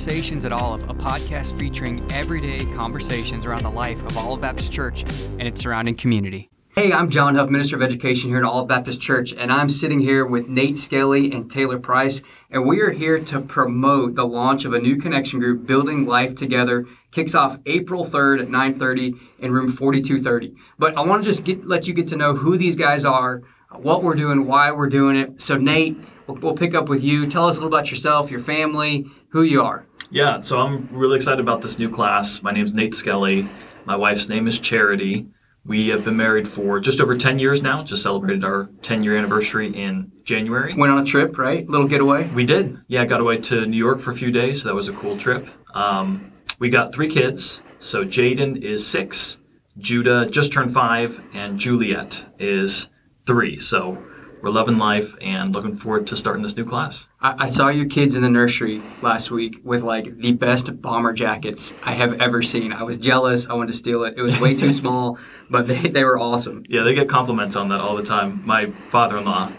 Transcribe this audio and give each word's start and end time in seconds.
Conversations 0.00 0.46
at 0.46 0.52
Olive, 0.52 0.88
a 0.88 0.94
podcast 0.94 1.58
featuring 1.58 2.02
everyday 2.10 2.60
conversations 2.72 3.44
around 3.44 3.64
the 3.64 3.70
life 3.70 4.02
of 4.02 4.16
Olive 4.16 4.40
Baptist 4.40 4.72
Church 4.72 5.04
and 5.38 5.42
its 5.42 5.60
surrounding 5.60 5.94
community. 5.94 6.48
Hey, 6.74 6.90
I'm 6.90 7.10
John 7.10 7.34
Huff, 7.34 7.50
Minister 7.50 7.76
of 7.76 7.82
Education 7.82 8.30
here 8.30 8.38
at 8.38 8.44
Olive 8.44 8.66
Baptist 8.66 8.98
Church, 8.98 9.34
and 9.34 9.52
I'm 9.52 9.68
sitting 9.68 10.00
here 10.00 10.24
with 10.24 10.48
Nate 10.48 10.78
Skelly 10.78 11.30
and 11.30 11.50
Taylor 11.50 11.78
Price, 11.78 12.22
and 12.50 12.64
we 12.64 12.80
are 12.80 12.92
here 12.92 13.22
to 13.22 13.40
promote 13.42 14.14
the 14.14 14.26
launch 14.26 14.64
of 14.64 14.72
a 14.72 14.78
new 14.78 14.96
connection 14.96 15.38
group, 15.38 15.66
Building 15.66 16.06
Life 16.06 16.34
Together. 16.34 16.86
Kicks 17.10 17.34
off 17.34 17.58
April 17.66 18.06
3rd 18.06 18.40
at 18.40 18.48
9:30 18.48 19.20
in 19.38 19.52
room 19.52 19.70
4230. 19.70 20.56
But 20.78 20.96
I 20.96 21.02
want 21.02 21.24
to 21.24 21.28
just 21.28 21.44
get, 21.44 21.66
let 21.68 21.86
you 21.86 21.92
get 21.92 22.08
to 22.08 22.16
know 22.16 22.36
who 22.36 22.56
these 22.56 22.74
guys 22.74 23.04
are, 23.04 23.42
what 23.68 24.02
we're 24.02 24.14
doing, 24.14 24.46
why 24.46 24.72
we're 24.72 24.88
doing 24.88 25.16
it. 25.16 25.42
So 25.42 25.58
Nate, 25.58 25.98
we'll, 26.26 26.38
we'll 26.38 26.56
pick 26.56 26.74
up 26.74 26.88
with 26.88 27.04
you. 27.04 27.26
Tell 27.26 27.48
us 27.48 27.56
a 27.56 27.60
little 27.60 27.76
about 27.76 27.90
yourself, 27.90 28.30
your 28.30 28.40
family, 28.40 29.04
who 29.28 29.42
you 29.42 29.62
are. 29.62 29.84
Yeah, 30.12 30.40
so 30.40 30.58
I'm 30.58 30.88
really 30.90 31.16
excited 31.16 31.40
about 31.40 31.62
this 31.62 31.78
new 31.78 31.88
class. 31.88 32.42
My 32.42 32.50
name 32.50 32.66
is 32.66 32.74
Nate 32.74 32.96
Skelly. 32.96 33.48
My 33.84 33.94
wife's 33.94 34.28
name 34.28 34.48
is 34.48 34.58
Charity. 34.58 35.28
We 35.64 35.88
have 35.90 36.04
been 36.04 36.16
married 36.16 36.48
for 36.48 36.80
just 36.80 37.00
over 37.00 37.16
10 37.16 37.38
years 37.38 37.62
now, 37.62 37.84
just 37.84 38.02
celebrated 38.02 38.44
our 38.44 38.70
10 38.82 39.04
year 39.04 39.16
anniversary 39.16 39.68
in 39.68 40.10
January. 40.24 40.74
Went 40.76 40.92
on 40.92 41.04
a 41.04 41.06
trip, 41.06 41.38
right? 41.38 41.68
Little 41.68 41.86
getaway? 41.86 42.28
We 42.30 42.44
did. 42.44 42.78
Yeah, 42.88 43.04
got 43.06 43.20
away 43.20 43.38
to 43.42 43.66
New 43.66 43.76
York 43.76 44.00
for 44.00 44.10
a 44.10 44.16
few 44.16 44.32
days, 44.32 44.62
so 44.62 44.68
that 44.68 44.74
was 44.74 44.88
a 44.88 44.92
cool 44.92 45.16
trip. 45.16 45.46
Um, 45.74 46.32
we 46.58 46.70
got 46.70 46.92
three 46.92 47.08
kids. 47.08 47.62
So 47.78 48.04
Jaden 48.04 48.60
is 48.62 48.84
six, 48.84 49.38
Judah 49.78 50.26
just 50.28 50.52
turned 50.52 50.74
five, 50.74 51.22
and 51.32 51.58
Juliet 51.58 52.26
is 52.38 52.90
three. 53.26 53.58
So 53.58 54.04
we're 54.42 54.50
loving 54.50 54.78
life 54.78 55.14
and 55.20 55.52
looking 55.52 55.76
forward 55.76 56.06
to 56.08 56.16
starting 56.16 56.42
this 56.42 56.56
new 56.56 56.64
class. 56.64 57.08
I, 57.20 57.44
I 57.44 57.46
saw 57.46 57.68
your 57.68 57.86
kids 57.86 58.16
in 58.16 58.22
the 58.22 58.30
nursery 58.30 58.82
last 59.02 59.30
week 59.30 59.60
with 59.64 59.82
like 59.82 60.18
the 60.18 60.32
best 60.32 60.80
bomber 60.80 61.12
jackets 61.12 61.74
I 61.84 61.92
have 61.92 62.20
ever 62.20 62.42
seen. 62.42 62.72
I 62.72 62.82
was 62.82 62.96
jealous. 62.98 63.46
I 63.48 63.54
wanted 63.54 63.72
to 63.72 63.78
steal 63.78 64.04
it. 64.04 64.14
It 64.16 64.22
was 64.22 64.38
way 64.40 64.54
too 64.54 64.72
small, 64.80 65.18
but 65.50 65.66
they, 65.66 65.88
they 65.88 66.04
were 66.04 66.18
awesome. 66.18 66.64
Yeah, 66.68 66.82
they 66.82 66.94
get 66.94 67.08
compliments 67.08 67.56
on 67.56 67.68
that 67.68 67.80
all 67.80 67.96
the 67.96 68.04
time. 68.04 68.44
My 68.46 68.70
father 68.90 69.18
in 69.18 69.24
law 69.24 69.52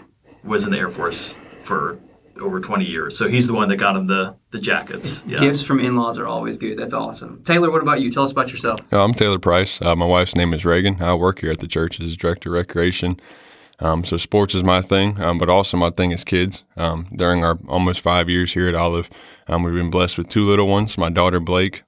was 0.44 0.64
in 0.64 0.72
the 0.72 0.78
Air 0.78 0.90
Force 0.90 1.36
for 1.64 1.98
over 2.40 2.60
20 2.60 2.84
years. 2.84 3.16
So 3.16 3.28
he's 3.28 3.46
the 3.46 3.52
one 3.52 3.68
that 3.68 3.76
got 3.76 3.96
him 3.96 4.06
the, 4.06 4.36
the 4.50 4.58
jackets. 4.58 5.22
Yeah. 5.26 5.38
Gifts 5.38 5.62
from 5.62 5.78
in 5.78 5.96
laws 5.96 6.18
are 6.18 6.26
always 6.26 6.58
good. 6.58 6.78
That's 6.78 6.94
awesome. 6.94 7.42
Taylor, 7.44 7.70
what 7.70 7.82
about 7.82 8.00
you? 8.00 8.10
Tell 8.10 8.24
us 8.24 8.32
about 8.32 8.50
yourself. 8.50 8.78
I'm 8.92 9.14
Taylor 9.14 9.38
Price. 9.38 9.80
Uh, 9.80 9.94
my 9.94 10.06
wife's 10.06 10.34
name 10.34 10.52
is 10.52 10.64
Reagan. 10.64 11.00
I 11.00 11.14
work 11.14 11.40
here 11.40 11.50
at 11.50 11.58
the 11.58 11.68
church 11.68 12.00
as 12.00 12.16
Director 12.16 12.50
of 12.50 12.54
Recreation. 12.54 13.20
Um, 13.78 14.04
so 14.04 14.16
sports 14.16 14.54
is 14.54 14.62
my 14.62 14.80
thing, 14.80 15.20
um, 15.20 15.38
but 15.38 15.48
also 15.48 15.76
my 15.76 15.90
thing 15.90 16.12
is 16.12 16.24
kids. 16.24 16.62
Um, 16.76 17.08
during 17.16 17.44
our 17.44 17.58
almost 17.68 18.00
five 18.00 18.28
years 18.28 18.52
here 18.52 18.68
at 18.68 18.74
Olive, 18.74 19.10
um, 19.48 19.62
we've 19.62 19.74
been 19.74 19.90
blessed 19.90 20.18
with 20.18 20.28
two 20.28 20.44
little 20.44 20.68
ones. 20.68 20.96
My 20.96 21.10
daughter 21.10 21.40
Blake 21.40 21.82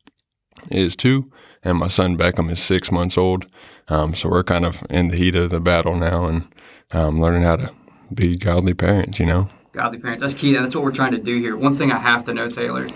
is 0.70 0.96
two, 0.96 1.24
and 1.62 1.78
my 1.78 1.88
son 1.88 2.16
Beckham 2.16 2.50
is 2.50 2.60
six 2.60 2.90
months 2.90 3.16
old. 3.16 3.46
Um, 3.88 4.14
so 4.14 4.28
we're 4.28 4.44
kind 4.44 4.64
of 4.64 4.82
in 4.90 5.08
the 5.08 5.16
heat 5.16 5.36
of 5.36 5.50
the 5.50 5.60
battle 5.60 5.94
now 5.94 6.24
and 6.26 6.48
um, 6.92 7.20
learning 7.20 7.42
how 7.42 7.56
to 7.56 7.70
be 8.12 8.34
godly 8.34 8.74
parents. 8.74 9.18
You 9.18 9.26
know, 9.26 9.48
godly 9.72 9.98
parents. 9.98 10.20
That's 10.20 10.34
key. 10.34 10.52
That's 10.54 10.74
what 10.74 10.84
we're 10.84 10.92
trying 10.92 11.12
to 11.12 11.18
do 11.18 11.38
here. 11.38 11.56
One 11.56 11.76
thing 11.76 11.92
I 11.92 11.98
have 11.98 12.24
to 12.24 12.34
know, 12.34 12.48
Taylor. 12.48 12.88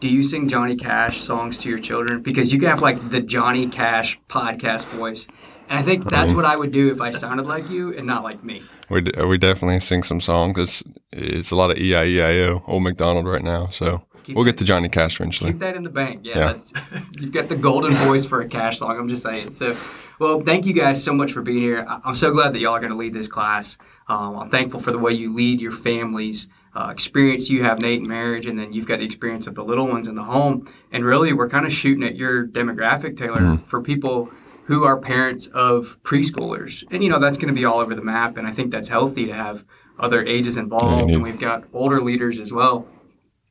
Do 0.00 0.08
you 0.08 0.22
sing 0.22 0.48
Johnny 0.48 0.76
Cash 0.76 1.22
songs 1.22 1.58
to 1.58 1.68
your 1.68 1.78
children? 1.78 2.22
Because 2.22 2.54
you 2.54 2.66
have 2.66 2.80
like 2.80 3.10
the 3.10 3.20
Johnny 3.20 3.68
Cash 3.68 4.18
podcast 4.30 4.86
voice. 4.86 5.28
And 5.70 5.78
I 5.78 5.82
think 5.82 6.10
that's 6.10 6.32
what 6.32 6.44
I 6.44 6.56
would 6.56 6.72
do 6.72 6.90
if 6.90 7.00
I 7.00 7.12
sounded 7.12 7.46
like 7.46 7.70
you 7.70 7.96
and 7.96 8.04
not 8.04 8.24
like 8.24 8.42
me. 8.42 8.60
We, 8.88 9.02
d- 9.02 9.24
we 9.24 9.38
definitely 9.38 9.78
sing 9.78 10.02
some 10.02 10.20
songs. 10.20 10.58
It's 10.58 10.82
it's 11.12 11.52
a 11.52 11.54
lot 11.54 11.70
of 11.70 11.78
E-I-E-I-O, 11.78 12.64
Old 12.66 12.82
McDonald 12.82 13.24
right 13.24 13.42
now. 13.42 13.68
So 13.68 14.02
keep 14.24 14.34
we'll 14.34 14.44
that, 14.44 14.52
get 14.52 14.58
to 14.58 14.64
Johnny 14.64 14.88
Cash 14.88 15.20
eventually. 15.20 15.52
Keep 15.52 15.60
that 15.60 15.76
in 15.76 15.84
the 15.84 15.90
bank. 15.90 16.22
Yeah, 16.24 16.58
yeah. 16.74 17.00
you've 17.20 17.30
got 17.30 17.48
the 17.48 17.54
golden 17.54 17.92
voice 17.92 18.24
for 18.24 18.40
a 18.40 18.48
Cash 18.48 18.80
song. 18.80 18.98
I'm 18.98 19.08
just 19.08 19.22
saying. 19.22 19.52
So, 19.52 19.76
well, 20.18 20.40
thank 20.40 20.66
you 20.66 20.72
guys 20.72 21.02
so 21.04 21.12
much 21.12 21.32
for 21.32 21.40
being 21.40 21.58
here. 21.58 21.86
I'm 22.04 22.16
so 22.16 22.32
glad 22.32 22.52
that 22.52 22.58
y'all 22.58 22.72
are 22.72 22.80
going 22.80 22.90
to 22.90 22.98
lead 22.98 23.14
this 23.14 23.28
class. 23.28 23.78
Um, 24.08 24.36
I'm 24.38 24.50
thankful 24.50 24.80
for 24.80 24.90
the 24.90 24.98
way 24.98 25.12
you 25.12 25.32
lead 25.32 25.60
your 25.60 25.70
families. 25.70 26.48
Uh, 26.74 26.88
experience 26.90 27.48
you 27.48 27.62
have, 27.62 27.80
Nate, 27.80 28.00
in 28.00 28.08
marriage, 28.08 28.46
and 28.46 28.58
then 28.58 28.72
you've 28.72 28.88
got 28.88 28.98
the 28.98 29.04
experience 29.04 29.46
of 29.46 29.54
the 29.54 29.62
little 29.62 29.86
ones 29.86 30.08
in 30.08 30.16
the 30.16 30.24
home. 30.24 30.68
And 30.90 31.04
really, 31.04 31.32
we're 31.32 31.48
kind 31.48 31.64
of 31.64 31.72
shooting 31.72 32.02
at 32.02 32.16
your 32.16 32.44
demographic, 32.44 33.16
Taylor, 33.16 33.40
mm-hmm. 33.40 33.64
for 33.66 33.80
people 33.80 34.30
who 34.70 34.84
are 34.84 34.96
parents 34.96 35.48
of 35.48 35.98
preschoolers. 36.04 36.84
And, 36.92 37.02
you 37.02 37.10
know, 37.10 37.18
that's 37.18 37.38
going 37.38 37.52
to 37.52 37.60
be 37.60 37.64
all 37.64 37.80
over 37.80 37.92
the 37.92 38.04
map. 38.04 38.36
And 38.36 38.46
I 38.46 38.52
think 38.52 38.70
that's 38.70 38.88
healthy 38.88 39.26
to 39.26 39.34
have 39.34 39.64
other 39.98 40.24
ages 40.24 40.56
involved. 40.56 41.10
and 41.10 41.24
we've 41.24 41.40
got 41.40 41.64
older 41.72 42.00
leaders 42.00 42.38
as 42.38 42.52
well. 42.52 42.86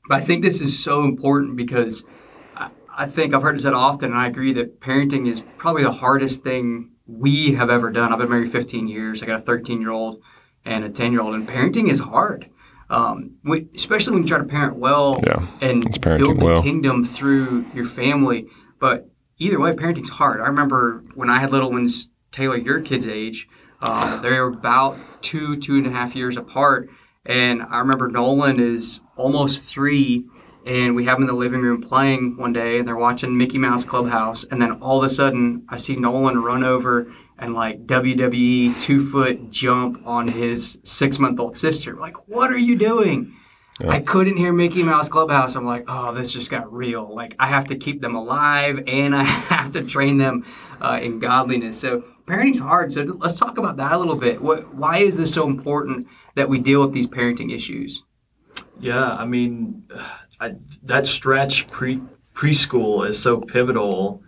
But 0.08 0.22
I 0.22 0.25
think 0.25 0.46
this 0.46 0.62
is 0.62 0.81
so 0.81 1.03
important 1.03 1.58
because 1.58 2.06
I, 2.56 2.69
I 2.97 3.06
think 3.06 3.35
I've 3.35 3.41
heard 3.41 3.58
it 3.58 3.63
said 3.63 3.74
often, 3.74 4.12
and 4.12 4.18
I 4.18 4.28
agree 4.28 4.53
that 4.53 4.79
parenting 4.79 5.28
is 5.28 5.44
probably 5.58 5.84
the 5.84 5.91
hardest 5.91 6.41
thing 6.41 6.91
we 7.06 7.52
have 7.56 7.69
ever 7.69 7.91
done. 7.91 8.13
I've 8.13 8.19
been 8.19 8.29
married 8.29 8.53
15 8.53 8.88
years. 8.88 9.22
I 9.22 9.25
got 9.25 9.41
a 9.41 9.44
13 9.44 9.81
year 9.81 9.91
old 9.91 10.22
and 10.63 10.85
a 10.85 10.90
10 10.90 11.12
year 11.12 11.19
old, 11.19 11.35
and 11.35 11.46
parenting 11.46 11.90
is 11.90 12.00
hard. 12.00 12.50
Um, 12.90 13.35
we, 13.44 13.68
especially 13.75 14.13
when 14.13 14.22
you 14.22 14.29
try 14.29 14.38
to 14.38 14.46
parent 14.46 14.78
well 14.78 15.19
yeah, 15.22 15.46
and 15.59 15.84
build 16.02 16.40
the 16.40 16.46
well. 16.46 16.63
kingdom 16.63 17.03
through 17.03 17.66
your 17.74 17.85
family. 17.85 18.47
But 18.79 19.09
either 19.40 19.60
way, 19.60 19.74
parenting's 19.74 20.10
hard. 20.10 20.42
I 20.42 20.46
remember 20.46 21.04
when 21.16 21.30
I 21.30 21.40
had 21.40 21.52
little 21.52 21.72
ones, 21.72 22.10
Taylor, 22.32 22.58
your 22.58 22.82
kid's 22.82 23.08
age, 23.08 23.48
uh, 23.82 24.20
they're 24.22 24.48
about 24.48 24.98
two, 25.22 25.58
two 25.58 25.78
and 25.78 25.88
a 25.88 25.92
half 25.92 26.16
years 26.16 26.38
apart. 26.38 26.90
And 27.26 27.64
I 27.64 27.80
remember 27.80 28.08
Nolan 28.10 28.60
is 28.60 29.02
almost 29.16 29.62
three, 29.62 30.26
and 30.66 30.96
we 30.96 31.06
have 31.06 31.18
him 31.18 31.24
in 31.24 31.28
the 31.28 31.34
living 31.34 31.62
room 31.62 31.82
playing 31.82 32.38
one 32.38 32.54
day, 32.54 32.80
and 32.80 32.88
they're 32.88 32.96
watching 32.96 33.38
Mickey 33.38 33.58
Mouse 33.58 33.86
Clubhouse. 33.86 34.44
And 34.46 34.62
then 34.62 34.74
all 34.82 35.00
of 35.00 35.04
a 35.04 35.10
sudden, 35.10 35.66
I 35.70 35.78
see 35.78 35.96
Nolan 35.96 36.42
run 36.42 36.64
over 36.64 37.12
and 37.38 37.54
like 37.54 37.86
WWE 37.86 38.80
two 38.80 39.02
foot 39.10 39.50
jump 39.50 40.06
on 40.06 40.28
his 40.28 40.78
six 40.84 41.20
month 41.20 41.40
old 41.40 41.58
sister. 41.58 41.96
Like, 41.96 42.28
what 42.28 42.52
are 42.52 42.58
you 42.58 42.76
doing? 42.78 43.34
Yeah. 43.79 43.91
I 43.91 44.00
couldn't 44.01 44.35
hear 44.35 44.51
Mickey 44.51 44.84
Mouse 44.84 45.07
Clubhouse. 45.07 45.56
I'm 45.56 45.66
like, 45.66 45.85
oh, 45.88 46.13
this 46.13 46.34
just 46.34 46.51
got 46.51 46.72
real. 46.72 47.13
Like, 47.13 47.35
I 47.40 47.47
have 47.47 47.66
to 47.66 47.75
keep 47.75 48.01
them 48.01 48.13
alive 48.16 48.84
and 48.88 49.16
I 49.16 49.23
have 49.23 49.72
to 49.73 49.84
train 49.84 50.17
them 50.17 50.45
uh, 50.81 51.00
in 51.01 51.19
godliness. 51.19 51.79
So, 51.79 52.03
parenting's 52.25 52.59
hard. 52.59 52.91
So, 52.91 53.03
let's 53.03 53.35
talk 53.35 53.57
about 53.57 53.78
that 53.78 53.94
a 53.94 53.97
little 53.97 54.17
bit. 54.17 54.41
What, 54.41 54.73
why 54.75 54.97
is 54.97 55.16
this 55.16 55.34
so 55.34 55.47
important 55.47 56.07
that 56.35 56.50
we 56.50 56.59
deal 56.59 56.81
with 56.81 56.94
these 56.94 57.07
parenting 57.07 57.53
issues? 57.53 58.03
Yeah, 58.79 59.12
I 59.12 59.25
mean, 59.25 59.84
I, 60.40 60.56
that 60.84 61.07
stretch 61.07 61.67
pre 61.67 62.01
preschool 62.34 63.07
is 63.07 63.22
so 63.22 63.41
pivotal, 63.41 64.23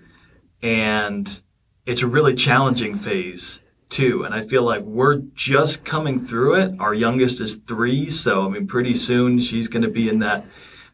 and 0.62 1.42
it's 1.86 2.02
a 2.02 2.08
really 2.08 2.36
challenging 2.36 2.98
phase 3.00 3.62
too. 3.92 4.24
And 4.24 4.34
I 4.34 4.48
feel 4.48 4.64
like 4.64 4.82
we're 4.82 5.18
just 5.36 5.86
coming 5.86 6.20
through 6.20 6.56
it. 6.56 6.80
Our 6.80 6.94
youngest 6.94 7.42
is 7.42 7.56
three, 7.56 8.10
so 8.10 8.46
I 8.46 8.50
mean, 8.50 8.68
pretty 8.68 8.96
soon 8.96 9.40
she's 9.40 9.68
going 9.68 9.84
to 9.84 9.90
be 9.90 10.10
in 10.10 10.20
that 10.20 10.46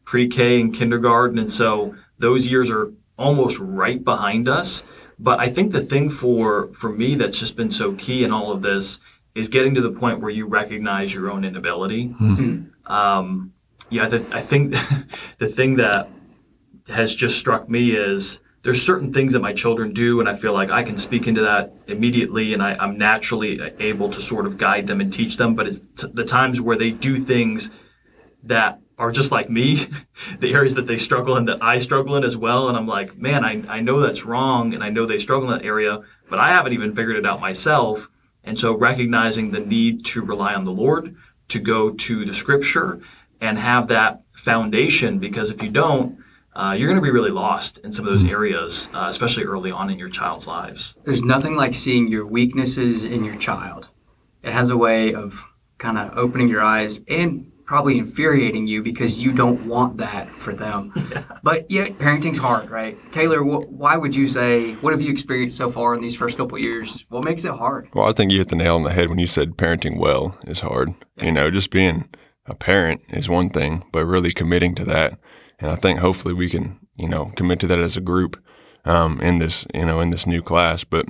pre-K 0.03 0.59
and 0.59 0.73
kindergarten, 0.73 1.37
and 1.37 1.51
so 1.51 1.95
those 2.17 2.47
years 2.47 2.69
are 2.69 2.91
almost 3.17 3.59
right 3.59 4.03
behind 4.03 4.49
us. 4.49 4.83
But 5.19 5.39
I 5.39 5.49
think 5.49 5.71
the 5.71 5.81
thing 5.81 6.09
for 6.09 6.71
for 6.73 6.89
me 6.89 7.15
that's 7.15 7.39
just 7.39 7.55
been 7.55 7.71
so 7.71 7.93
key 7.93 8.23
in 8.23 8.31
all 8.31 8.51
of 8.51 8.61
this 8.61 8.99
is 9.35 9.49
getting 9.49 9.75
to 9.75 9.81
the 9.81 9.91
point 9.91 10.19
where 10.19 10.31
you 10.31 10.47
recognize 10.47 11.13
your 11.13 11.29
own 11.29 11.43
inability. 11.43 12.09
Mm-hmm. 12.09 12.91
Um, 12.91 13.53
yeah, 13.89 14.07
the, 14.07 14.25
I 14.31 14.41
think 14.41 14.75
the 15.37 15.47
thing 15.47 15.75
that 15.77 16.09
has 16.87 17.15
just 17.15 17.37
struck 17.37 17.69
me 17.69 17.91
is 17.91 18.39
there's 18.63 18.81
certain 18.81 19.13
things 19.13 19.33
that 19.33 19.39
my 19.39 19.53
children 19.53 19.93
do, 19.93 20.19
and 20.19 20.27
I 20.27 20.35
feel 20.35 20.53
like 20.53 20.69
I 20.69 20.83
can 20.83 20.97
speak 20.97 21.27
into 21.27 21.41
that 21.41 21.73
immediately, 21.87 22.53
and 22.53 22.61
I, 22.61 22.83
am 22.83 22.97
naturally 22.97 23.61
able 23.79 24.09
to 24.09 24.19
sort 24.19 24.45
of 24.45 24.57
guide 24.57 24.87
them 24.87 24.99
and 24.99 25.11
teach 25.11 25.37
them. 25.37 25.55
But 25.55 25.67
it's 25.67 25.79
t- 25.79 26.07
the 26.11 26.25
times 26.25 26.59
where 26.59 26.77
they 26.77 26.91
do 26.91 27.17
things 27.17 27.69
that 28.43 28.79
are 28.97 29.11
just 29.11 29.31
like 29.31 29.49
me, 29.49 29.87
the 30.39 30.53
areas 30.53 30.75
that 30.75 30.87
they 30.87 30.97
struggle 30.97 31.37
in 31.37 31.45
that 31.45 31.61
I 31.61 31.79
struggle 31.79 32.15
in 32.15 32.23
as 32.23 32.35
well. 32.35 32.67
And 32.67 32.75
I'm 32.75 32.87
like, 32.87 33.17
man, 33.17 33.45
I, 33.45 33.63
I 33.67 33.79
know 33.79 33.99
that's 33.99 34.25
wrong, 34.25 34.73
and 34.73 34.83
I 34.83 34.89
know 34.89 35.05
they 35.05 35.19
struggle 35.19 35.51
in 35.51 35.57
that 35.57 35.65
area, 35.65 36.01
but 36.29 36.39
I 36.39 36.49
haven't 36.49 36.73
even 36.73 36.95
figured 36.95 37.17
it 37.17 37.25
out 37.25 37.39
myself. 37.39 38.09
And 38.43 38.59
so 38.59 38.75
recognizing 38.75 39.51
the 39.51 39.59
need 39.59 40.05
to 40.05 40.21
rely 40.21 40.53
on 40.55 40.63
the 40.63 40.71
Lord, 40.71 41.15
to 41.49 41.59
go 41.59 41.91
to 41.91 42.25
the 42.25 42.33
scripture, 42.33 42.99
and 43.39 43.59
have 43.59 43.87
that 43.89 44.19
foundation, 44.35 45.19
because 45.19 45.51
if 45.51 45.61
you 45.61 45.69
don't, 45.69 46.17
uh, 46.57 46.73
you're 46.73 46.87
going 46.87 46.99
to 46.99 47.03
be 47.03 47.11
really 47.11 47.29
lost 47.29 47.77
in 47.83 47.91
some 47.91 48.07
of 48.07 48.11
those 48.11 48.25
areas, 48.25 48.89
uh, 48.91 49.05
especially 49.09 49.43
early 49.43 49.69
on 49.69 49.91
in 49.91 49.99
your 49.99 50.09
child's 50.09 50.47
lives. 50.47 50.95
There's 51.05 51.21
nothing 51.21 51.55
like 51.55 51.75
seeing 51.75 52.07
your 52.07 52.25
weaknesses 52.25 53.03
in 53.03 53.23
your 53.23 53.35
child. 53.35 53.89
It 54.41 54.53
has 54.53 54.71
a 54.71 54.77
way 54.77 55.13
of 55.13 55.53
kind 55.77 55.99
of 55.99 56.17
opening 56.17 56.49
your 56.49 56.61
eyes 56.63 56.99
and 57.07 57.51
probably 57.65 57.99
infuriating 57.99 58.65
you 58.65 58.81
because 58.81 59.21
you 59.21 59.33
don't 59.33 59.67
want 59.67 59.97
that 59.97 60.29
for 60.29 60.51
them. 60.51 60.91
yeah. 61.11 61.23
But 61.43 61.69
yet, 61.69 61.99
parenting's 61.99 62.39
hard, 62.39 62.71
right? 62.71 62.97
Taylor, 63.11 63.43
wh- 63.43 63.71
why 63.71 63.95
would 63.95 64.15
you 64.15 64.27
say, 64.27 64.73
what 64.75 64.93
have 64.93 65.01
you 65.01 65.11
experienced 65.11 65.57
so 65.57 65.69
far 65.69 65.93
in 65.93 66.01
these 66.01 66.15
first 66.15 66.37
couple 66.37 66.57
years? 66.57 67.05
What 67.09 67.23
makes 67.23 67.45
it 67.45 67.51
hard? 67.51 67.89
Well, 67.93 68.09
I 68.09 68.13
think 68.13 68.31
you 68.31 68.39
hit 68.39 68.49
the 68.49 68.55
nail 68.55 68.77
on 68.77 68.83
the 68.83 68.93
head 68.93 69.09
when 69.09 69.19
you 69.19 69.27
said 69.27 69.57
parenting 69.57 69.99
well 69.99 70.35
is 70.47 70.61
hard. 70.61 70.89
Yeah. 71.17 71.25
You 71.25 71.31
know, 71.33 71.51
just 71.51 71.69
being 71.69 72.09
a 72.47 72.55
parent 72.55 73.01
is 73.09 73.29
one 73.29 73.51
thing, 73.51 73.85
but 73.91 74.05
really 74.05 74.31
committing 74.31 74.73
to 74.75 74.85
that 74.85 75.19
and 75.59 75.71
I 75.71 75.75
think 75.75 75.99
hopefully 75.99 76.33
we 76.33 76.49
can 76.49 76.79
you 76.95 77.07
know 77.07 77.31
commit 77.35 77.59
to 77.61 77.67
that 77.67 77.79
as 77.79 77.97
a 77.97 78.01
group 78.01 78.41
um, 78.85 79.19
in 79.21 79.39
this 79.39 79.65
you 79.73 79.85
know 79.85 79.99
in 79.99 80.11
this 80.11 80.27
new 80.27 80.41
class. 80.41 80.83
But 80.83 81.05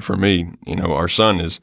for 0.00 0.16
me, 0.16 0.52
you 0.66 0.76
know, 0.76 0.92
our 0.92 1.08
son 1.08 1.40
is 1.40 1.60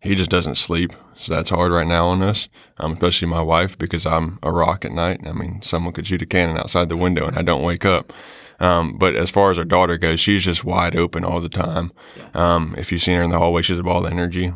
he 0.00 0.14
just 0.14 0.30
doesn't 0.30 0.56
sleep, 0.56 0.92
so 1.16 1.32
that's 1.32 1.50
hard 1.50 1.72
right 1.72 1.86
now 1.86 2.08
on 2.08 2.22
us, 2.22 2.48
um, 2.78 2.92
especially 2.94 3.28
my 3.28 3.40
wife 3.40 3.78
because 3.78 4.04
I'm 4.04 4.38
a 4.42 4.50
rock 4.50 4.84
at 4.84 4.92
night. 4.92 5.20
I 5.24 5.32
mean, 5.32 5.60
someone 5.62 5.92
could 5.92 6.06
shoot 6.06 6.22
a 6.22 6.26
cannon 6.26 6.58
outside 6.58 6.88
the 6.88 6.96
window 6.96 7.26
and 7.26 7.38
I 7.38 7.42
don't 7.42 7.62
wake 7.62 7.84
up. 7.84 8.12
Um, 8.58 8.96
but 8.96 9.16
as 9.16 9.30
far 9.30 9.50
as 9.50 9.58
our 9.58 9.64
daughter 9.64 9.98
goes, 9.98 10.20
she's 10.20 10.44
just 10.44 10.64
wide 10.64 10.96
open 10.96 11.24
all 11.24 11.40
the 11.40 11.48
time. 11.48 11.92
Um, 12.34 12.74
if 12.78 12.92
you've 12.92 13.02
seen 13.02 13.16
her 13.16 13.22
in 13.22 13.30
the 13.30 13.38
hallway, 13.38 13.62
she's 13.62 13.78
a 13.78 13.82
ball 13.82 14.04
of 14.04 14.12
energy, 14.12 14.52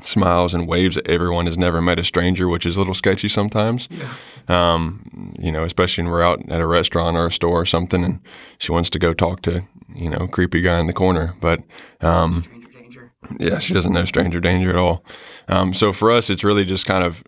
smiles 0.00 0.54
and 0.54 0.66
waves 0.68 0.96
at 0.96 1.06
everyone. 1.08 1.46
Has 1.46 1.58
never 1.58 1.80
met 1.82 1.98
a 1.98 2.04
stranger, 2.04 2.48
which 2.48 2.66
is 2.66 2.76
a 2.76 2.80
little 2.80 2.94
sketchy 2.94 3.28
sometimes. 3.28 3.88
Yeah. 3.90 4.14
Um, 4.48 5.34
you 5.38 5.52
know, 5.52 5.64
especially 5.64 6.04
when 6.04 6.12
we're 6.12 6.22
out 6.22 6.40
at 6.50 6.60
a 6.60 6.66
restaurant 6.66 7.16
or 7.16 7.26
a 7.26 7.32
store 7.32 7.60
or 7.60 7.66
something, 7.66 8.02
and 8.04 8.20
she 8.58 8.72
wants 8.72 8.90
to 8.90 8.98
go 8.98 9.12
talk 9.14 9.42
to 9.42 9.62
you 9.94 10.10
know 10.10 10.26
creepy 10.26 10.60
guy 10.60 10.78
in 10.80 10.86
the 10.86 10.92
corner. 10.92 11.34
But 11.40 11.60
um, 12.00 12.42
Stranger 12.42 12.68
danger. 12.72 13.12
yeah, 13.38 13.58
she 13.58 13.74
doesn't 13.74 13.92
know 13.92 14.04
stranger 14.04 14.40
danger 14.40 14.70
at 14.70 14.76
all. 14.76 15.04
Um, 15.48 15.74
so 15.74 15.92
for 15.92 16.10
us, 16.10 16.30
it's 16.30 16.44
really 16.44 16.64
just 16.64 16.86
kind 16.86 17.04
of, 17.04 17.22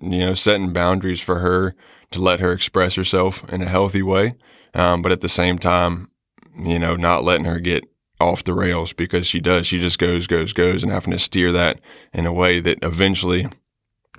you 0.00 0.18
know, 0.20 0.34
setting 0.34 0.72
boundaries 0.72 1.20
for 1.20 1.38
her 1.38 1.74
to 2.10 2.20
let 2.20 2.40
her 2.40 2.52
express 2.52 2.94
herself 2.94 3.48
in 3.52 3.62
a 3.62 3.68
healthy 3.68 4.02
way, 4.02 4.34
um, 4.74 5.02
but 5.02 5.12
at 5.12 5.20
the 5.20 5.28
same 5.28 5.58
time, 5.58 6.10
you 6.56 6.78
know, 6.78 6.96
not 6.96 7.24
letting 7.24 7.44
her 7.44 7.60
get 7.60 7.84
off 8.20 8.44
the 8.44 8.54
rails 8.54 8.92
because 8.92 9.26
she 9.26 9.40
does. 9.40 9.66
She 9.66 9.78
just 9.80 9.98
goes, 9.98 10.26
goes, 10.26 10.52
goes, 10.52 10.82
and 10.82 10.92
having 10.92 11.12
to 11.12 11.18
steer 11.18 11.50
that 11.52 11.80
in 12.12 12.26
a 12.26 12.32
way 12.32 12.60
that 12.60 12.78
eventually 12.82 13.46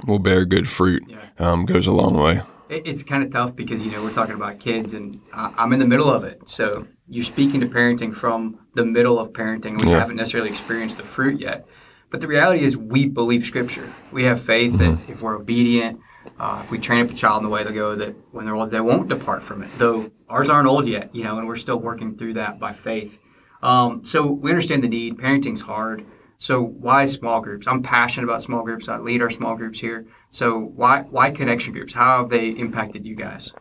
will 0.07 0.19
bear 0.19 0.45
good 0.45 0.68
fruit 0.69 1.03
Yeah. 1.07 1.19
um, 1.39 1.65
goes 1.65 1.88
a 1.88 1.92
long 1.92 2.15
way. 2.15 2.42
It's 2.69 3.03
kind 3.03 3.21
of 3.21 3.31
tough 3.31 3.53
because 3.56 3.86
you 3.86 3.92
know 3.92 4.01
we're 4.01 4.13
talking 4.13 4.36
about 4.36 4.59
kids, 4.59 4.94
and 4.94 5.13
I'm 5.33 5.74
in 5.74 5.80
the 5.80 5.86
middle 5.86 6.09
of 6.09 6.24
it. 6.24 6.48
So 6.48 6.88
you're 7.07 7.25
speaking 7.25 7.59
to 7.59 7.68
parenting 7.68 8.15
from 8.15 8.59
the 8.75 8.86
middle 8.86 9.19
of 9.19 9.33
parenting. 9.33 9.81
We 9.83 9.92
Yeah. 9.92 10.00
haven't 10.00 10.15
necessarily 10.15 10.50
experienced 10.50 10.98
the 10.98 11.03
fruit 11.03 11.39
yet, 11.39 11.68
but 12.09 12.21
the 12.21 12.27
reality 12.30 12.63
is 12.63 12.77
we 12.77 13.07
believe 13.07 13.45
Scripture. 13.45 13.89
We 14.12 14.24
have 14.24 14.42
faith 14.42 14.77
that 14.77 15.00
if 15.09 15.21
we're 15.21 15.36
obedient, 15.36 16.00
uh, 16.39 16.62
if 16.63 16.71
we 16.71 16.77
train 16.77 17.03
up 17.06 17.12
a 17.12 17.13
child 17.13 17.44
in 17.44 17.50
the 17.50 17.53
way 17.53 17.65
to 17.65 17.74
go, 17.74 17.94
that 17.98 18.15
when 18.31 18.45
they're 18.45 18.56
old, 18.56 18.71
they 18.71 18.80
won't 18.80 19.09
depart 19.09 19.44
from 19.44 19.63
it. 19.63 19.69
Though 19.77 20.09
ours 20.30 20.50
aren't 20.50 20.68
old 20.69 20.88
yet, 20.88 21.13
you 21.13 21.25
know, 21.25 21.38
and 21.39 21.48
we're 21.50 21.57
still 21.57 21.77
working 21.80 22.15
through 22.18 22.36
that 22.36 22.57
by 22.57 22.71
faith. 22.71 23.18
Um, 23.62 24.04
so 24.06 24.25
we 24.25 24.50
understand 24.50 24.84
the 24.84 24.88
need. 24.88 25.18
Parenting's 25.18 25.62
hard. 25.62 26.06
So 26.38 26.60
why 26.63 27.06
small 27.06 27.40
groups? 27.40 27.68
I'm 27.68 27.84
passionate 27.84 28.24
about 28.24 28.42
small 28.42 28.63
groups. 28.63 28.90
I 28.90 28.98
lead 28.98 29.22
our 29.22 29.30
small 29.30 29.56
groups 29.56 29.80
here. 29.80 30.08
So 30.31 30.58
why 30.58 31.04
why 31.04 31.30
connection 31.30 31.72
groups? 31.72 31.94
How 31.94 32.22
have 32.22 32.30
they 32.30 32.50
impacted 32.50 33.06
you 33.06 33.16
guys? 33.16 33.54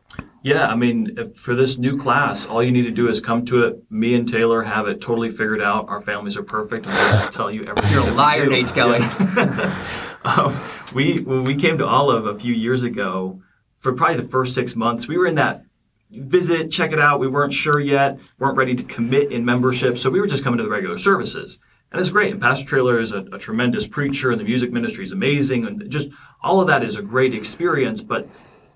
Yeah, 0.43 0.67
I 0.67 0.75
mean, 0.77 1.35
for 1.35 1.55
this 1.55 1.77
new 1.77 1.99
class, 2.01 2.47
all 2.47 2.63
you 2.63 2.73
need 2.73 2.85
to 2.85 2.91
do 2.91 3.09
is 3.11 3.21
come 3.21 3.45
to 3.47 3.65
it. 3.65 3.83
Me 3.91 4.15
and 4.15 4.27
Taylor 4.27 4.63
have 4.63 4.89
it 4.89 5.03
totally 5.03 5.29
figured 5.29 5.61
out. 5.61 5.91
Our 5.91 6.01
families 6.01 6.39
are 6.39 6.43
perfect, 6.43 6.87
and 6.87 6.97
they'll 6.97 7.13
just 7.21 7.33
tell 7.33 7.51
you 7.51 7.67
everything. 7.67 7.93
You're 7.93 8.09
a 8.09 8.13
liar. 8.13 8.47
Nate 8.47 8.67
Skelly. 8.69 9.01
Yeah. 9.01 9.87
um, 10.25 10.59
we 10.95 11.19
when 11.19 11.45
we 11.45 11.55
came 11.55 11.77
to 11.77 11.87
Olive 11.87 12.25
a 12.25 12.39
few 12.39 12.55
years 12.55 12.83
ago, 12.83 13.43
for 13.77 13.93
probably 13.93 14.17
the 14.17 14.29
first 14.29 14.55
six 14.55 14.75
months, 14.75 15.07
we 15.07 15.19
were 15.19 15.27
in 15.27 15.35
that 15.35 15.65
visit, 16.11 16.71
check 16.71 16.93
it 16.93 17.01
out. 17.01 17.21
We 17.21 17.29
weren't 17.29 17.53
sure 17.53 17.81
yet, 17.81 18.19
weren't 18.39 18.57
ready 18.57 18.75
to 18.75 18.83
commit 18.83 19.33
in 19.33 19.45
membership, 19.45 19.99
so 19.99 20.11
we 20.11 20.21
were 20.21 20.27
just 20.27 20.45
coming 20.45 20.59
to 20.59 20.65
the 20.65 20.71
regular 20.71 20.99
services. 20.99 21.59
And 21.93 22.01
it's 22.01 22.11
great. 22.11 22.33
And 22.33 22.41
Pastor 22.41 22.67
Traylor 22.67 23.01
is 23.01 23.13
a, 23.13 23.21
a 23.33 23.39
tremendous 23.39 23.87
preacher, 23.87 24.31
and 24.31 24.41
the 24.41 24.45
music 24.45 24.71
ministry 24.73 25.05
is 25.05 25.13
amazing, 25.13 25.67
and 25.67 25.91
just 25.91 26.09
all 26.43 26.61
of 26.61 26.69
that 26.69 26.85
is 26.85 26.97
a 26.97 27.03
great 27.03 27.35
experience. 27.35 28.01
But 28.01 28.27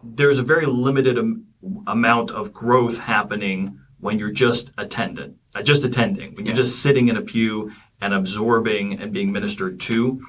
there's 0.02 0.38
a 0.38 0.42
very 0.42 0.66
limited 0.66 1.18
am- 1.18 1.46
amount 1.86 2.30
of 2.30 2.52
growth 2.52 2.98
happening 2.98 3.78
when 4.00 4.18
you're 4.18 4.32
just 4.32 4.72
attendant, 4.76 5.36
uh, 5.54 5.62
just 5.62 5.84
attending, 5.84 6.34
when 6.34 6.44
you're 6.44 6.54
just 6.54 6.82
sitting 6.82 7.08
in 7.08 7.16
a 7.16 7.22
pew 7.22 7.72
and 8.00 8.12
absorbing 8.12 9.00
and 9.00 9.12
being 9.12 9.32
ministered 9.32 9.80
to. 9.80 10.20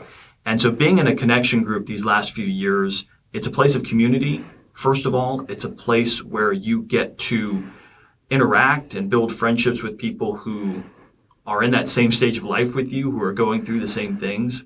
And 0.46 0.62
so, 0.62 0.70
being 0.72 1.00
in 1.00 1.08
a 1.08 1.16
connection 1.16 1.64
group 1.64 1.88
these 1.88 2.06
last 2.06 2.34
few 2.34 2.46
years, 2.46 3.06
it's 3.34 3.48
a 3.48 3.52
place 3.52 3.76
of 3.76 3.84
community. 3.84 4.46
First 4.76 5.06
of 5.06 5.16
all, 5.16 5.46
it's 5.48 5.64
a 5.64 5.70
place 5.70 6.22
where 6.22 6.52
you 6.52 6.82
get 6.82 7.18
to 7.32 7.64
interact 8.30 8.94
and 8.94 9.10
build 9.10 9.32
friendships 9.32 9.82
with 9.82 9.98
people 9.98 10.36
who 10.36 10.84
are 11.48 11.64
in 11.64 11.72
that 11.72 11.88
same 11.88 12.12
stage 12.12 12.38
of 12.38 12.44
life 12.44 12.76
with 12.76 12.92
you, 12.92 13.10
who 13.10 13.24
are 13.24 13.32
going 13.32 13.64
through 13.64 13.80
the 13.80 13.88
same 13.88 14.18
things. 14.18 14.66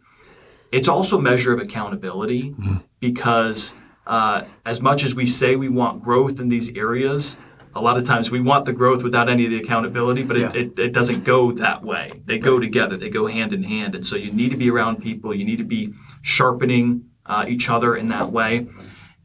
It's 0.71 0.87
also 0.87 1.19
a 1.19 1.21
measure 1.21 1.53
of 1.53 1.59
accountability 1.59 2.55
because 2.99 3.75
uh, 4.07 4.45
as 4.65 4.81
much 4.81 5.03
as 5.03 5.13
we 5.13 5.27
say 5.27 5.55
we 5.55 5.69
want 5.69 6.03
growth 6.03 6.39
in 6.39 6.49
these 6.49 6.75
areas, 6.75 7.37
a 7.75 7.79
lot 7.81 7.95
of 7.97 8.03
times 8.07 8.31
we 8.31 8.41
want 8.41 8.65
the 8.65 8.73
growth 8.73 9.03
without 9.03 9.29
any 9.29 9.45
of 9.45 9.51
the 9.51 9.59
accountability, 9.59 10.23
but 10.23 10.37
it, 10.37 10.41
Yeah. 10.55 10.61
it, 10.61 10.79
it 10.79 10.91
doesn't 10.91 11.23
go 11.23 11.51
that 11.51 11.83
way. 11.83 12.13
They 12.25 12.39
go 12.39 12.59
together, 12.59 12.97
they 12.97 13.09
go 13.11 13.27
hand 13.27 13.53
in 13.53 13.61
hand. 13.61 13.93
And 13.93 14.03
so 14.03 14.15
you 14.15 14.31
need 14.31 14.49
to 14.49 14.57
be 14.57 14.71
around 14.71 15.03
people, 15.03 15.35
you 15.35 15.45
need 15.45 15.59
to 15.59 15.63
be 15.63 15.93
sharpening 16.23 17.03
uh, 17.27 17.45
each 17.47 17.69
other 17.69 17.95
in 17.95 18.09
that 18.09 18.31
way. 18.31 18.65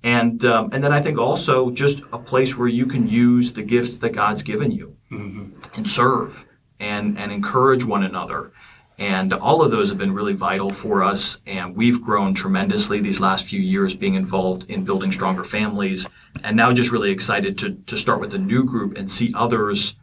And, 0.04 0.44
um, 0.44 0.68
and 0.72 0.84
then 0.84 0.92
I 0.92 1.00
think 1.00 1.18
also 1.18 1.70
just 1.70 2.02
a 2.12 2.18
place 2.18 2.56
where 2.56 2.68
you 2.68 2.86
can 2.86 3.08
use 3.08 3.54
the 3.54 3.62
gifts 3.62 3.96
that 3.98 4.10
God's 4.10 4.42
given 4.42 4.70
you 4.70 4.96
and 5.10 5.88
serve 5.88 6.44
and, 6.78 7.18
and 7.18 7.32
encourage 7.32 7.84
one 7.84 8.04
another. 8.04 8.52
And 8.98 9.32
all 9.32 9.62
of 9.62 9.70
those 9.72 9.88
have 9.88 9.98
been 9.98 10.12
really 10.12 10.34
vital 10.34 10.70
for 10.70 11.02
us. 11.02 11.38
And 11.46 11.74
we've 11.74 12.02
grown 12.02 12.34
tremendously 12.34 13.00
these 13.00 13.18
last 13.18 13.46
few 13.46 13.58
years 13.60 13.94
being 13.94 14.14
involved 14.14 14.70
in 14.70 14.84
building 14.84 15.10
stronger 15.10 15.42
families. 15.42 16.06
And 16.44 16.56
now 16.56 16.72
just 16.72 16.90
really 16.90 17.10
excited 17.10 17.56
to, 17.58 17.74
to 17.74 17.96
start 17.96 18.20
with 18.20 18.34
a 18.34 18.38
new 18.38 18.62
group 18.62 18.98
and 18.98 19.10
see 19.10 19.32
others 19.34 19.94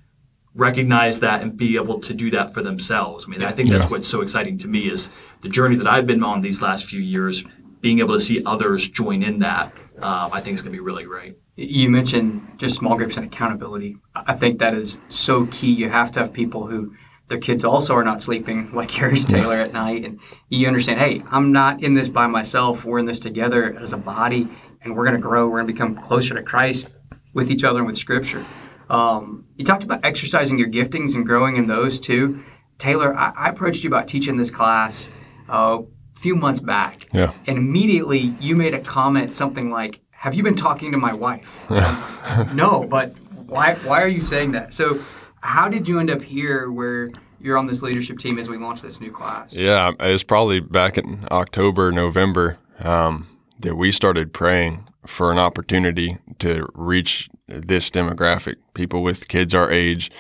recognize 0.55 1.19
that 1.21 1.41
and 1.41 1.55
be 1.55 1.75
able 1.77 2.01
to 2.01 2.13
do 2.13 2.31
that 2.31 2.53
for 2.53 2.61
themselves. 2.61 3.25
I 3.25 3.29
mean, 3.29 3.43
I 3.43 3.51
think 3.51 3.69
that's 3.69 3.85
Yeah. 3.85 3.89
what's 3.91 4.07
so 4.07 4.21
exciting 4.21 4.57
to 4.57 4.67
me 4.67 4.89
is 4.89 5.09
the 5.41 5.47
journey 5.47 5.75
that 5.77 5.87
I've 5.87 6.07
been 6.07 6.23
on 6.23 6.41
these 6.41 6.61
last 6.61 6.85
few 6.85 6.99
years, 6.99 7.43
being 7.79 7.99
able 7.99 8.15
to 8.15 8.21
see 8.21 8.43
others 8.45 8.87
join 8.89 9.23
in 9.23 9.39
that, 9.39 9.73
uh, 10.01 10.29
I 10.31 10.41
think 10.41 10.55
is 10.55 10.61
going 10.61 10.73
to 10.73 10.77
be 10.77 10.83
really 10.83 11.03
great. 11.03 11.37
You 11.55 11.89
mentioned 11.89 12.55
just 12.57 12.77
small 12.77 12.97
groups 12.97 13.17
and 13.17 13.25
accountability. 13.25 13.97
I 14.15 14.33
think 14.33 14.59
that 14.59 14.73
is 14.73 14.99
so 15.07 15.45
key. 15.47 15.71
You 15.71 15.89
have 15.89 16.11
to 16.13 16.21
have 16.21 16.33
people 16.33 16.67
who 16.67 16.93
their 17.27 17.39
kids 17.39 17.63
also 17.63 17.95
are 17.95 18.03
not 18.03 18.21
sleeping 18.21 18.71
like 18.75 18.97
yours, 18.97 19.25
Taylor, 19.25 19.55
at 19.55 19.73
night, 19.73 20.03
and 20.03 20.19
you 20.49 20.67
understand. 20.67 20.99
Hey, 20.99 21.21
I'm 21.29 21.51
not 21.51 21.83
in 21.83 21.93
this 21.93 22.09
by 22.09 22.27
myself. 22.27 22.83
We're 22.85 22.99
in 22.99 23.05
this 23.05 23.19
together 23.19 23.77
as 23.79 23.93
a 23.93 23.97
body, 23.97 24.49
and 24.81 24.95
we're 24.95 25.05
going 25.05 25.15
to 25.15 25.21
grow. 25.21 25.47
We're 25.47 25.61
going 25.61 25.67
to 25.67 25.73
become 25.73 25.95
closer 25.95 26.33
to 26.33 26.43
Christ 26.43 26.89
with 27.33 27.49
each 27.49 27.63
other 27.63 27.79
and 27.79 27.87
with 27.87 27.97
Scripture. 27.97 28.45
Um, 28.89 29.45
you 29.55 29.63
talked 29.63 29.83
about 29.83 30.03
exercising 30.03 30.59
your 30.59 30.67
giftings 30.67 31.15
and 31.15 31.25
growing 31.25 31.55
in 31.55 31.67
those 31.67 31.97
too. 31.97 32.43
Taylor, 32.77 33.15
I, 33.15 33.31
I 33.37 33.49
approached 33.49 33.83
you 33.83 33.89
about 33.89 34.07
teaching 34.07 34.35
this 34.35 34.51
class 34.51 35.09
uh, 35.47 35.77
a 35.79 35.83
few 36.21 36.35
months 36.35 36.61
back. 36.61 37.07
Yeah. 37.11 37.33
And 37.47 37.57
immediately 37.57 38.35
you 38.39 38.55
made 38.55 38.73
a 38.73 38.79
comment, 38.79 39.33
something 39.33 39.71
like, 39.71 39.99
Have 40.11 40.35
you 40.35 40.43
been 40.43 40.55
talking 40.55 40.91
to 40.91 40.97
my 40.97 41.13
wife? 41.13 41.69
no, 42.53 42.85
but 42.87 43.15
why, 43.47 43.75
why 43.75 44.01
are 44.01 44.07
you 44.07 44.21
saying 44.21 44.51
that? 44.51 44.73
So, 44.73 45.03
how 45.41 45.67
did 45.67 45.87
you 45.87 45.99
end 45.99 46.11
up 46.11 46.21
here 46.21 46.71
where 46.71 47.09
you're 47.39 47.57
on 47.57 47.65
this 47.65 47.81
leadership 47.81 48.19
team 48.19 48.37
as 48.37 48.47
we 48.47 48.57
launch 48.57 48.81
this 48.83 49.01
new 49.01 49.11
class? 49.11 49.53
Yeah, 49.55 49.89
it 49.99 50.11
was 50.11 50.23
probably 50.23 50.59
back 50.59 50.99
in 50.99 51.27
October, 51.31 51.91
November 51.91 52.59
um, 52.79 53.27
that 53.59 53.75
we 53.75 53.91
started 53.91 54.31
praying 54.31 54.87
for 55.07 55.31
an 55.31 55.39
opportunity 55.39 56.19
to 56.37 56.67
reach 56.75 57.27
this 57.47 57.89
demographic, 57.89 58.57
people 58.75 59.01
with 59.01 59.27
kids 59.27 59.55
our 59.55 59.71
age, 59.71 60.11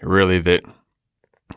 really 0.00 0.38
that 0.38 0.62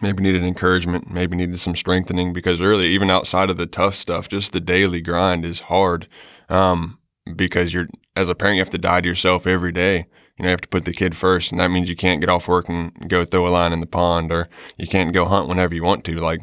maybe 0.01 0.23
needed 0.23 0.43
encouragement, 0.43 1.11
maybe 1.11 1.37
needed 1.37 1.59
some 1.59 1.75
strengthening 1.75 2.33
because 2.33 2.59
really, 2.59 2.87
even 2.87 3.09
outside 3.09 3.49
of 3.49 3.57
the 3.57 3.65
tough 3.65 3.95
stuff, 3.95 4.27
just 4.27 4.53
the 4.53 4.59
daily 4.59 5.01
grind 5.01 5.45
is 5.45 5.61
hard 5.61 6.07
um, 6.49 6.97
because 7.35 7.73
you're, 7.73 7.87
as 8.15 8.29
a 8.29 8.35
parent, 8.35 8.55
you 8.57 8.61
have 8.61 8.69
to 8.71 8.77
die 8.77 9.01
to 9.01 9.07
yourself 9.07 9.45
every 9.45 9.71
day. 9.71 10.07
You 10.37 10.43
know, 10.43 10.49
you 10.49 10.53
have 10.53 10.61
to 10.61 10.67
put 10.67 10.85
the 10.85 10.93
kid 10.93 11.15
first, 11.15 11.51
and 11.51 11.61
that 11.61 11.71
means 11.71 11.87
you 11.87 11.95
can't 11.95 12.19
get 12.19 12.29
off 12.29 12.47
work 12.47 12.67
and 12.67 13.09
go 13.09 13.23
throw 13.25 13.47
a 13.47 13.49
line 13.49 13.73
in 13.73 13.79
the 13.79 13.85
pond, 13.85 14.31
or 14.31 14.49
you 14.77 14.87
can't 14.87 15.13
go 15.13 15.25
hunt 15.25 15.47
whenever 15.47 15.75
you 15.75 15.83
want 15.83 16.03
to. 16.05 16.15
Like 16.15 16.41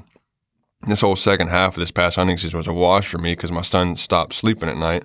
this 0.86 1.00
whole 1.00 1.16
second 1.16 1.48
half 1.48 1.76
of 1.76 1.80
this 1.80 1.90
past 1.90 2.16
hunting 2.16 2.36
season 2.36 2.58
was 2.58 2.68
a 2.68 2.72
wash 2.72 3.08
for 3.08 3.18
me 3.18 3.32
because 3.32 3.50
my 3.50 3.62
son 3.62 3.96
stopped 3.96 4.34
sleeping 4.34 4.68
at 4.68 4.76
night, 4.76 5.04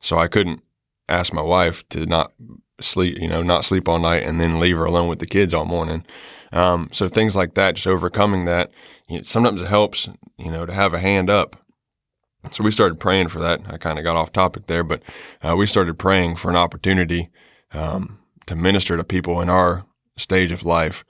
so 0.00 0.18
I 0.18 0.28
couldn't 0.28 0.62
ask 1.08 1.32
my 1.32 1.42
wife 1.42 1.88
to 1.88 2.06
not 2.06 2.32
sleep, 2.80 3.18
you 3.18 3.28
know, 3.28 3.42
not 3.42 3.64
sleep 3.64 3.88
all 3.88 3.98
night 3.98 4.22
and 4.22 4.40
then 4.40 4.60
leave 4.60 4.76
her 4.76 4.84
alone 4.84 5.08
with 5.08 5.18
the 5.18 5.26
kids 5.26 5.52
all 5.52 5.64
morning. 5.64 6.04
Um, 6.52 6.88
so 6.92 7.08
things 7.08 7.36
like 7.36 7.54
that, 7.54 7.74
just 7.74 7.86
overcoming 7.86 8.44
that. 8.46 8.70
You 9.08 9.18
know, 9.18 9.22
sometimes 9.24 9.62
it 9.62 9.68
helps, 9.68 10.08
you 10.36 10.50
know, 10.50 10.66
to 10.66 10.72
have 10.72 10.94
a 10.94 10.98
hand 10.98 11.30
up. 11.30 11.56
So 12.50 12.64
we 12.64 12.70
started 12.70 13.00
praying 13.00 13.28
for 13.28 13.40
that. 13.40 13.60
I 13.68 13.76
kind 13.78 13.98
of 13.98 14.04
got 14.04 14.16
off 14.16 14.32
topic 14.32 14.66
there, 14.66 14.84
but 14.84 15.02
uh, 15.42 15.56
we 15.56 15.66
started 15.66 15.98
praying 15.98 16.36
for 16.36 16.50
an 16.50 16.56
opportunity 16.56 17.30
um, 17.72 18.18
to 18.46 18.54
minister 18.54 18.96
to 18.96 19.04
people 19.04 19.40
in 19.40 19.50
our 19.50 19.84
stage 20.16 20.52
of 20.52 20.64
life. 20.64 21.04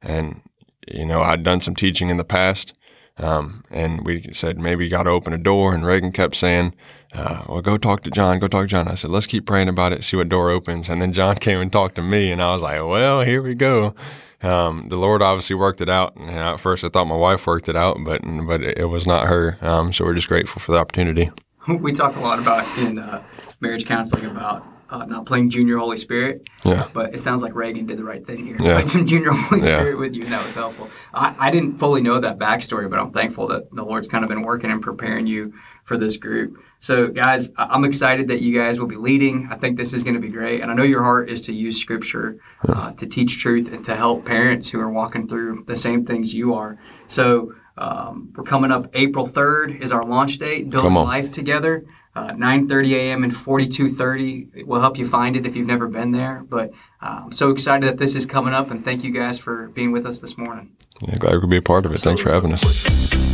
And 0.00 0.42
you 0.86 1.04
know, 1.04 1.20
I'd 1.20 1.42
done 1.42 1.60
some 1.60 1.74
teaching 1.74 2.08
in 2.08 2.16
the 2.16 2.24
past, 2.24 2.72
um, 3.18 3.64
and 3.70 4.06
we 4.06 4.30
said 4.32 4.58
maybe 4.58 4.84
you 4.84 4.90
got 4.90 5.02
to 5.02 5.10
open 5.10 5.32
a 5.32 5.38
door. 5.38 5.74
And 5.74 5.84
Reagan 5.84 6.12
kept 6.12 6.36
saying, 6.36 6.74
uh, 7.12 7.42
well, 7.48 7.62
go 7.62 7.78
talk 7.78 8.02
to 8.04 8.10
John. 8.10 8.38
Go 8.38 8.48
talk 8.48 8.64
to 8.64 8.66
John. 8.68 8.88
I 8.88 8.94
said, 8.94 9.10
let's 9.10 9.26
keep 9.26 9.46
praying 9.46 9.68
about 9.68 9.92
it, 9.92 10.04
see 10.04 10.16
what 10.16 10.28
door 10.28 10.50
opens. 10.50 10.88
And 10.88 11.00
then 11.00 11.12
John 11.12 11.36
came 11.40 11.60
and 11.60 11.72
talked 11.72 11.94
to 11.96 12.02
me, 12.02 12.30
and 12.30 12.42
I 12.42 12.52
was 12.52 12.62
like, 12.62 12.80
well, 12.80 13.22
here 13.22 13.42
we 13.42 13.54
go. 13.54 13.94
Um, 14.42 14.88
the 14.88 14.96
Lord 14.96 15.20
obviously 15.20 15.56
worked 15.56 15.80
it 15.80 15.88
out. 15.88 16.14
And 16.16 16.30
at 16.30 16.60
first, 16.60 16.84
I 16.84 16.88
thought 16.88 17.06
my 17.06 17.16
wife 17.16 17.46
worked 17.46 17.68
it 17.68 17.76
out, 17.76 17.98
but 18.04 18.20
but 18.46 18.62
it 18.62 18.88
was 18.88 19.06
not 19.06 19.26
her. 19.26 19.58
Um, 19.60 19.92
so 19.92 20.04
we're 20.04 20.14
just 20.14 20.28
grateful 20.28 20.60
for 20.60 20.72
the 20.72 20.78
opportunity. 20.78 21.30
We 21.68 21.92
talk 21.92 22.16
a 22.16 22.20
lot 22.20 22.38
about 22.38 22.78
in 22.78 22.98
uh, 22.98 23.22
marriage 23.60 23.84
counseling 23.84 24.24
about 24.24 24.64
uh, 24.88 25.04
not 25.04 25.26
playing 25.26 25.50
Junior 25.50 25.76
Holy 25.76 25.98
Spirit. 25.98 26.48
Yeah. 26.64 26.88
But 26.94 27.14
it 27.14 27.20
sounds 27.20 27.42
like 27.42 27.54
Reagan 27.54 27.84
did 27.84 27.98
the 27.98 28.04
right 28.04 28.26
thing 28.26 28.46
here. 28.46 28.56
Yeah. 28.58 28.72
Played 28.76 28.88
some 28.88 29.06
Junior 29.06 29.32
Holy 29.32 29.60
Yeah. 29.60 29.78
Spirit 29.78 29.98
with 29.98 30.14
you, 30.14 30.22
and 30.24 30.32
that 30.32 30.42
was 30.42 30.54
helpful. 30.54 30.88
I, 31.12 31.34
I 31.38 31.50
didn't 31.50 31.76
fully 31.76 32.00
know 32.00 32.20
that 32.20 32.38
backstory, 32.38 32.88
but 32.88 32.98
I'm 32.98 33.10
thankful 33.10 33.48
that 33.48 33.70
the 33.74 33.82
Lord's 33.82 34.08
kind 34.08 34.24
of 34.24 34.30
been 34.30 34.40
working 34.42 34.70
and 34.70 34.80
preparing 34.80 35.26
you 35.26 35.52
for 35.84 35.98
this 35.98 36.16
group. 36.16 36.56
So, 36.80 37.08
guys, 37.08 37.50
I'm 37.56 37.84
excited 37.84 38.28
that 38.28 38.40
you 38.40 38.56
guys 38.56 38.78
will 38.78 38.86
be 38.86 38.96
leading. 38.96 39.48
I 39.50 39.56
think 39.56 39.76
this 39.76 39.92
is 39.92 40.04
going 40.04 40.14
to 40.14 40.20
be 40.20 40.28
great. 40.28 40.60
And 40.60 40.70
I 40.70 40.74
know 40.74 40.84
your 40.84 41.02
heart 41.02 41.28
is 41.28 41.40
to 41.42 41.52
use 41.52 41.80
Scripture 41.80 42.38
uh, 42.68 42.92
to 42.92 43.06
teach 43.06 43.40
truth 43.40 43.72
and 43.72 43.84
to 43.84 43.96
help 43.96 44.24
parents 44.24 44.68
who 44.70 44.80
are 44.80 44.90
walking 44.90 45.26
through 45.26 45.64
the 45.66 45.76
same 45.76 46.06
things 46.06 46.34
you 46.34 46.54
are. 46.54 46.78
So, 47.06 47.54
um, 47.76 48.32
we're 48.36 48.44
coming 48.44 48.72
up 48.72 48.90
April 48.94 49.28
3rd 49.28 49.80
is 49.80 49.92
our 49.92 50.04
launch 50.04 50.38
date, 50.38 50.70
Building. 50.70 50.94
Life 50.94 51.30
Together. 51.30 51.84
Uh, 52.16 52.32
9:30 52.32 52.94
a.m. 52.94 53.22
and 53.22 53.32
42:30. 53.32 54.48
It 54.56 54.66
will 54.66 54.80
help 54.80 54.98
you 54.98 55.06
find 55.06 55.36
it 55.36 55.46
if 55.46 55.54
you've 55.54 55.68
never 55.68 55.86
been 55.86 56.10
there. 56.10 56.44
But 56.48 56.72
uh, 57.00 57.20
I'm 57.24 57.32
so 57.32 57.50
excited 57.50 57.86
that 57.88 57.98
this 57.98 58.16
is 58.16 58.26
coming 58.26 58.52
up, 58.52 58.72
and 58.72 58.84
thank 58.84 59.04
you 59.04 59.12
guys 59.12 59.38
for 59.38 59.68
being 59.68 59.92
with 59.92 60.04
us 60.04 60.18
this 60.18 60.36
morning. 60.36 60.72
Yeah, 61.00 61.16
glad 61.16 61.34
we 61.34 61.40
could 61.42 61.50
be 61.50 61.58
a 61.58 61.62
part 61.62 61.86
of 61.86 61.92
it. 61.92 62.00
Thanks 62.00 62.22
for 62.22 62.32
having 62.32 62.52
us. 62.52 63.27